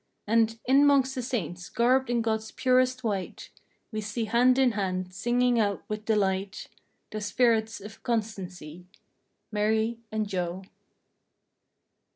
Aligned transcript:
And, 0.25 0.57
in 0.65 0.83
'mongst 0.87 1.13
the 1.13 1.21
saints, 1.21 1.69
garbed 1.69 2.09
in 2.09 2.23
God's 2.23 2.49
purest 2.51 3.03
white. 3.03 3.51
We 3.91 4.01
see 4.01 4.25
hand 4.25 4.57
in 4.57 4.71
hand, 4.71 5.13
singing 5.13 5.59
out 5.59 5.83
with 5.87 6.05
delight. 6.05 6.65
Those 7.11 7.27
spirits 7.27 7.79
of 7.79 8.01
constancy: 8.01 8.87
"Mary 9.51 9.99
and 10.11 10.27
Joe." 10.27 10.63